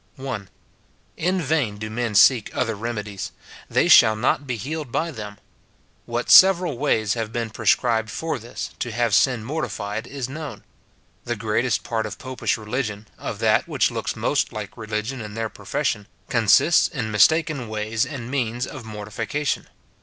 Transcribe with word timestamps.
1. 0.15 0.49
In 1.15 1.39
vain 1.39 1.77
do 1.77 1.87
men 1.87 2.15
seek 2.15 2.49
other 2.57 2.73
remedies; 2.73 3.31
they 3.69 3.87
shall 3.87 4.15
not 4.15 4.47
be 4.47 4.55
healed 4.57 4.91
by 4.91 5.11
them. 5.11 5.37
What 6.07 6.31
several 6.31 6.75
ways 6.79 7.13
have 7.13 7.31
been 7.31 7.51
pre 7.51 7.67
scribed 7.67 8.09
for 8.09 8.39
this, 8.39 8.71
to 8.79 8.91
have 8.91 9.13
sin 9.13 9.43
mortified, 9.43 10.07
is 10.07 10.27
known. 10.27 10.63
The 11.25 11.35
greatest 11.35 11.83
part 11.83 12.07
of 12.07 12.17
popish 12.17 12.57
religion, 12.57 13.07
of 13.19 13.37
that 13.45 13.67
which 13.67 13.91
looks 13.91 14.15
most 14.15 14.51
like 14.51 14.75
religion 14.75 15.21
in 15.21 15.35
their 15.35 15.49
profession, 15.49 16.07
consists 16.29 16.87
in 16.87 17.11
mistaken 17.11 17.69
ways 17.69 18.03
and 18.03 18.31
means 18.31 18.65
of 18.65 18.83
mortification. 18.83 19.67